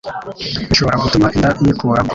[0.69, 2.09] bishobora gutuma inda yikuramo